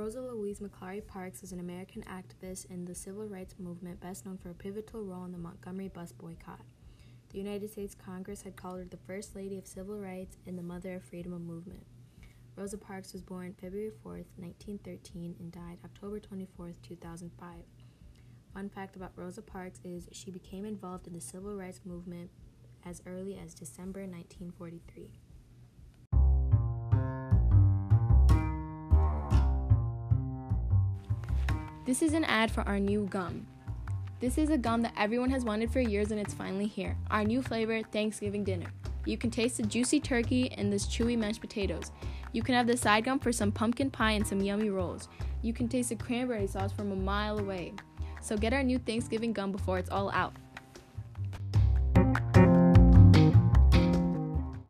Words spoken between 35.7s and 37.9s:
for years and it's finally here. Our new flavor,